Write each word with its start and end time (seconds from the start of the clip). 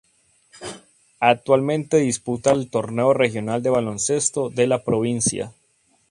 Actualmente 1.19 1.97
disputa 1.97 2.53
el 2.53 2.71
Torneo 2.71 3.13
Regional 3.13 3.61
de 3.61 3.69
baloncesto 3.69 4.49
de 4.49 4.65
la 4.65 4.83
provincia. 4.83 5.53